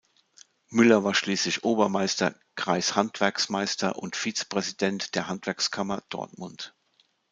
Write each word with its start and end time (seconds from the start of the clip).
Müller 0.69 1.03
war 1.03 1.13
schließlich 1.13 1.63
Obermeister, 1.63 2.33
Kreishandwerksmeister 2.55 3.97
und 3.99 4.15
Vizepräsident 4.15 5.13
der 5.13 5.27
Handwerkskammer 5.27 6.01
Dortmund. 6.09 6.73